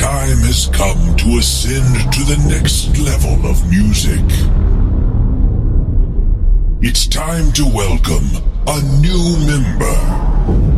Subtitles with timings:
[0.00, 4.24] time has come to ascend to the next level of music.
[6.80, 8.24] It's time to welcome
[8.66, 10.69] a new member.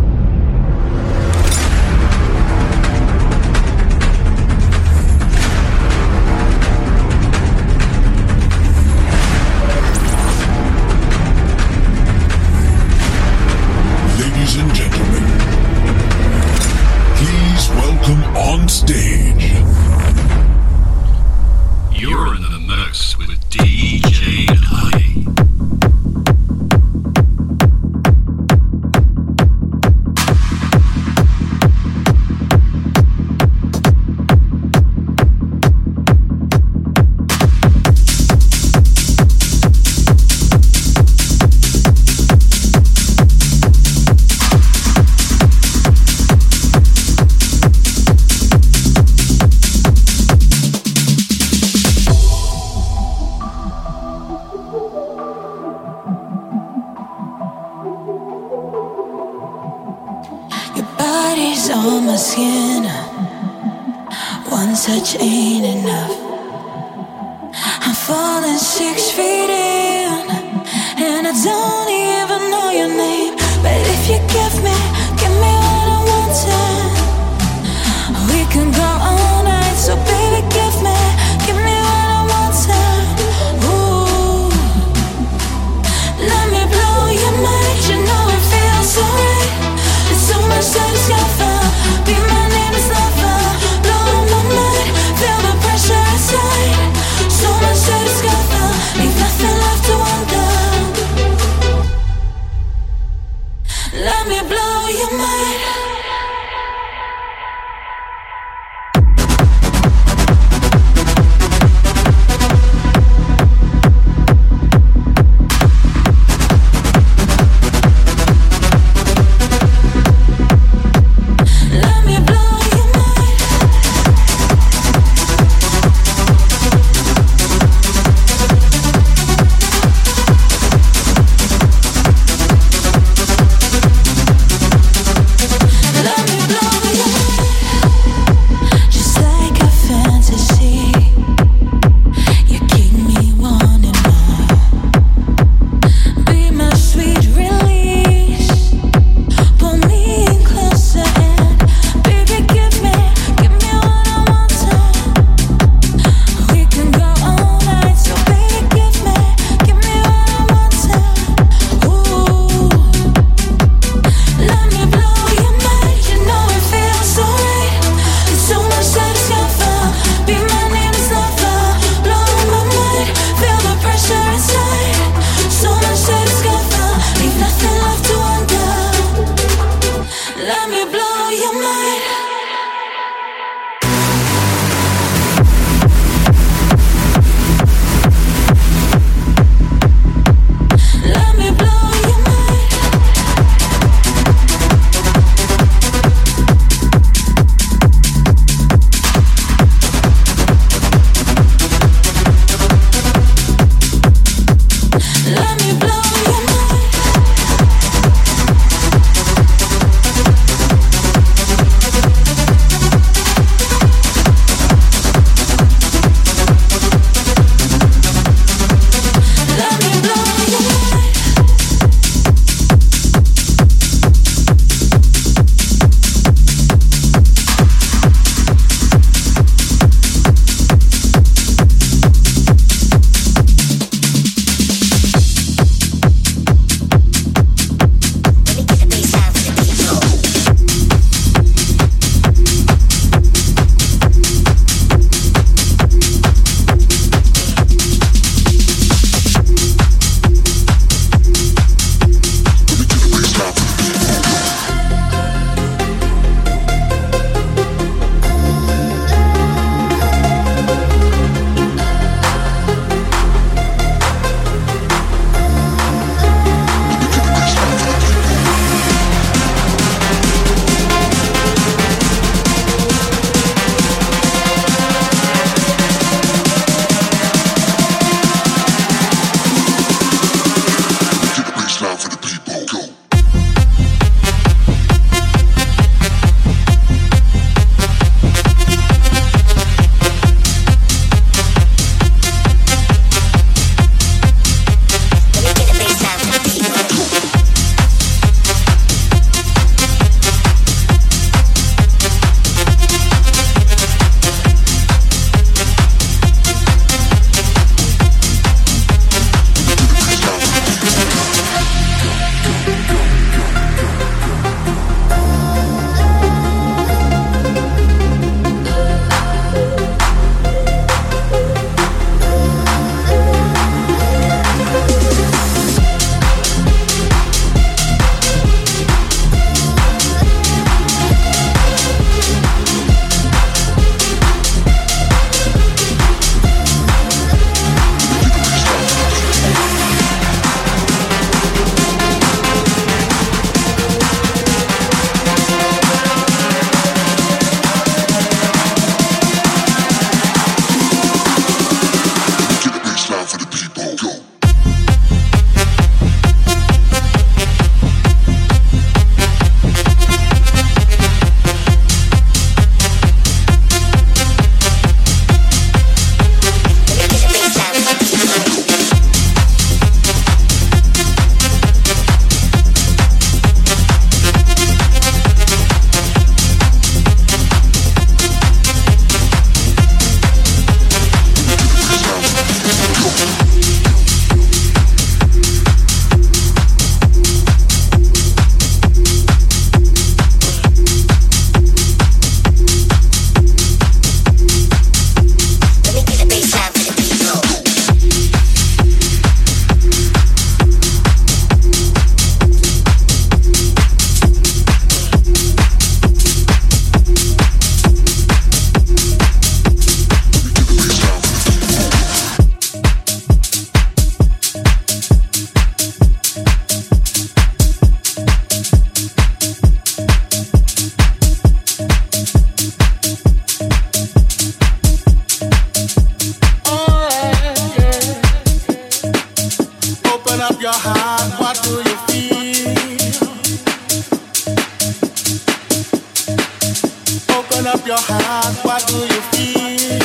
[437.52, 440.00] Open up your heart, what do you feel?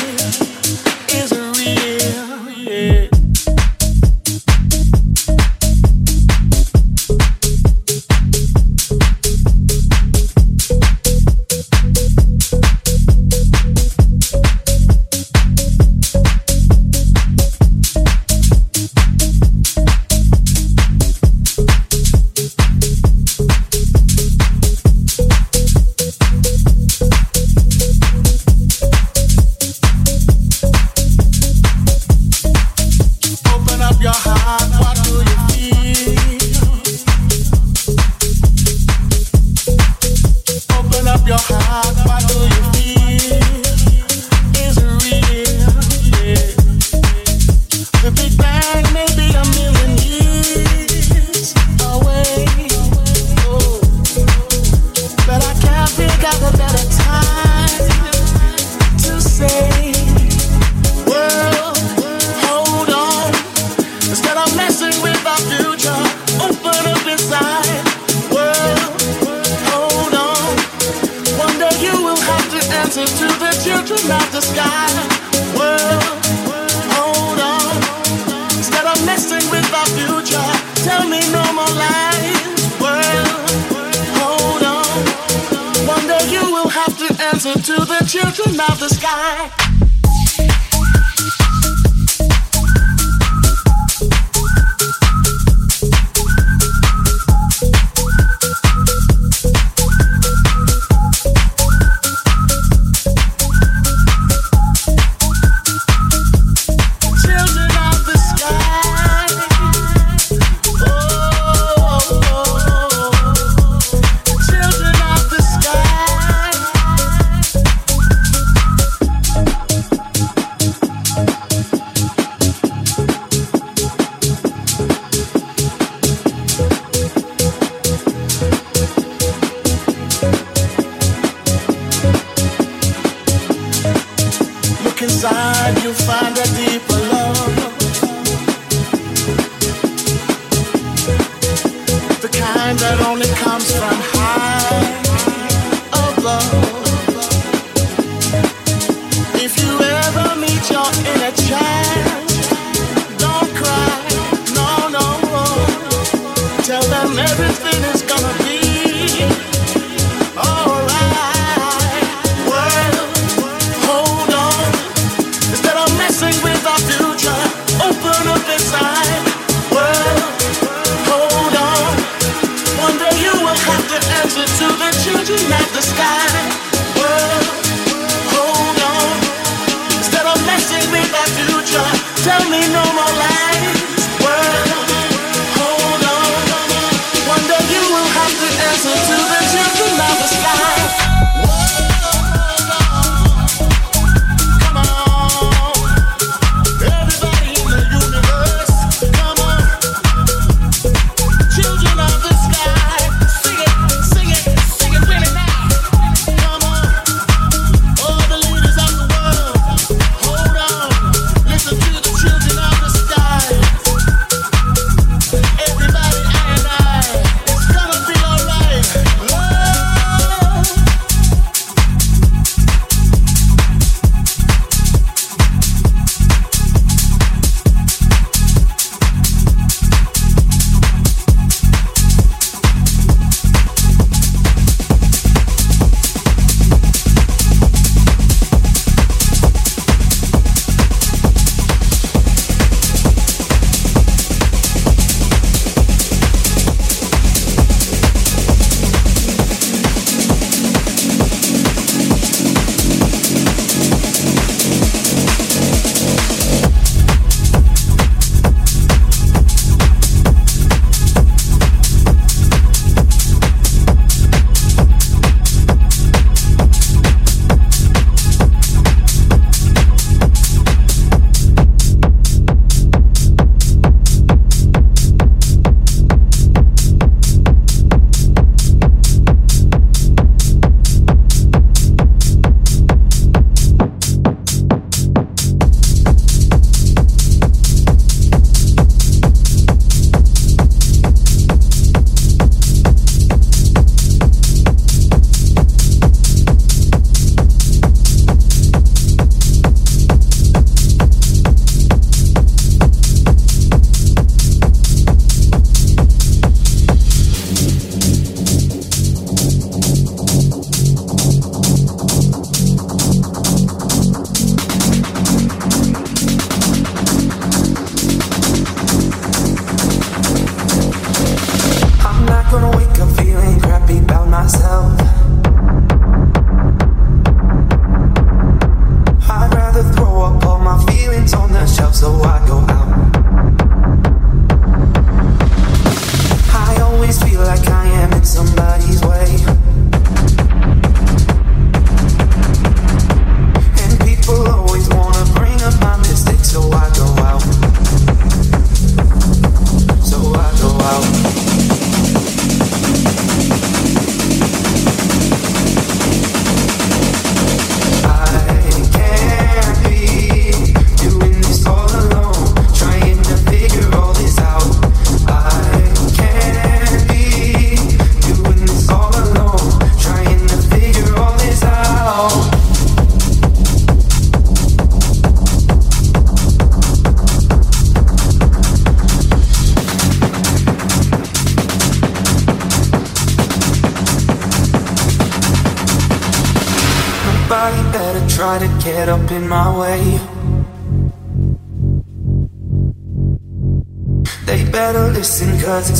[1.15, 2.49] Is it real?
[2.51, 3.16] Yeah.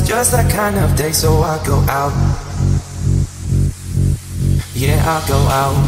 [0.08, 2.14] Just that kind of day, so I go out.
[4.74, 5.87] Yeah, I go out.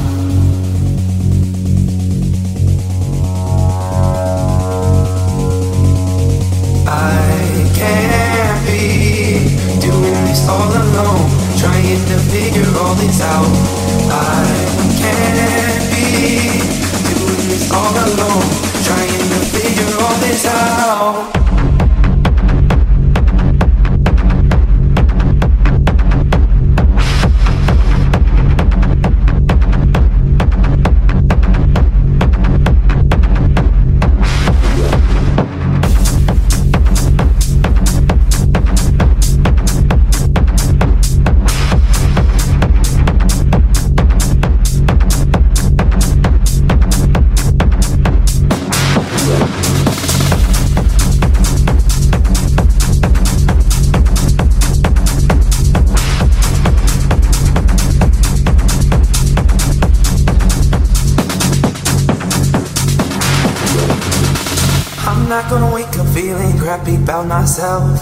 [67.09, 67.99] About myself.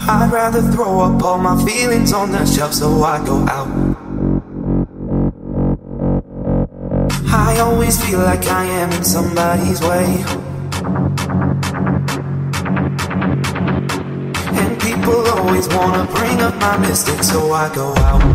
[0.00, 3.70] I'd rather throw up all my feelings on the shelf so I go out.
[7.28, 10.24] I always feel like I am in somebody's way.
[14.60, 18.29] And people always wanna bring up my mistakes so I go out.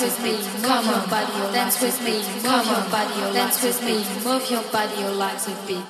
[0.00, 3.96] Dance with me, move your body, dance with me, move your body, dance with me,
[4.24, 5.89] move your body, your legs with beat.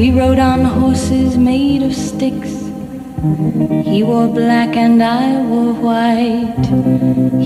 [0.00, 2.52] We rode on horses made of sticks.
[3.84, 6.64] He wore black and I wore white.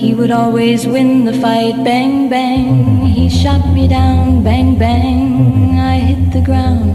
[0.01, 1.83] He would always win the fight.
[1.83, 3.07] Bang, bang.
[3.07, 4.45] He shot me down.
[4.45, 5.81] Bang, bang.
[5.81, 6.95] I hit the ground.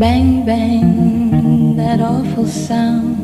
[0.00, 1.76] Bang, bang.
[1.76, 3.14] That awful sound.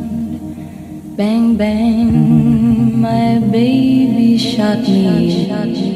[1.16, 3.00] Bang, bang.
[3.00, 5.95] My baby shot me.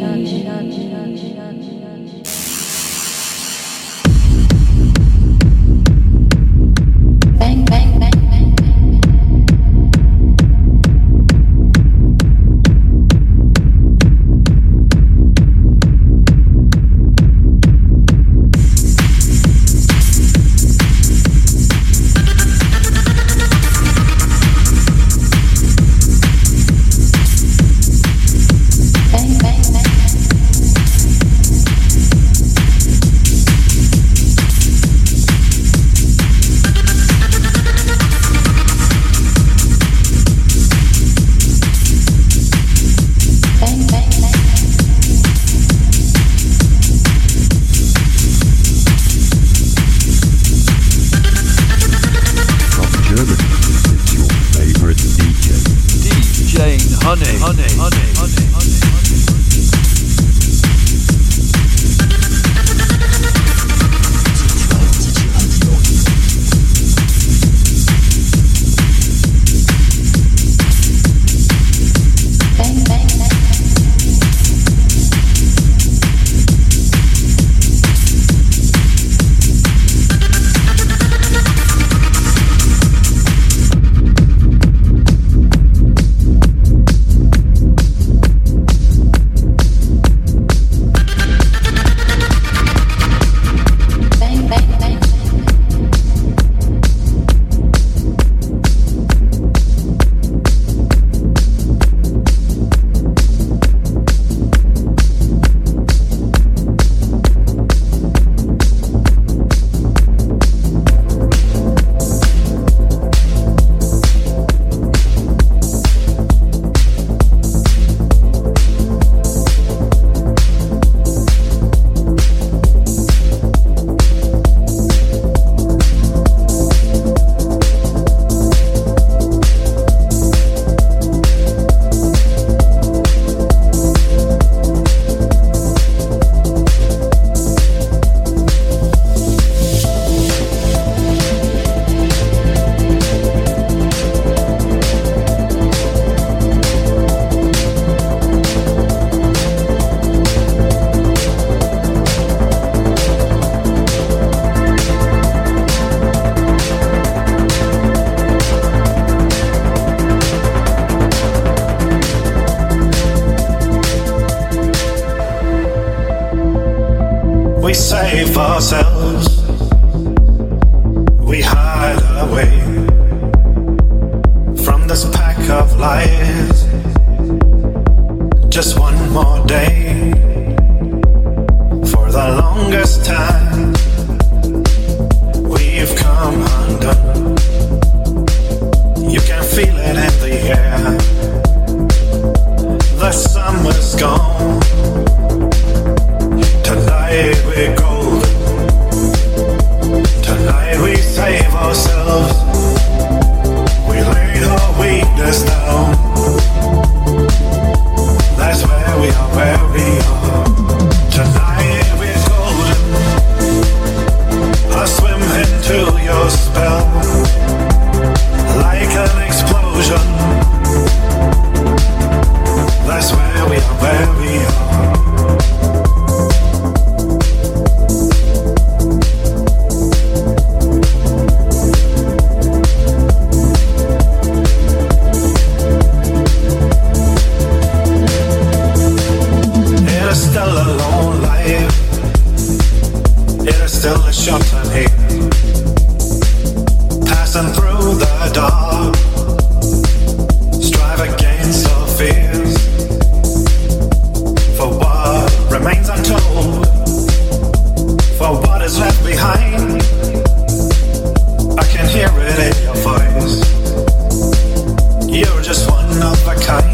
[265.21, 266.70] You're just one of a kind.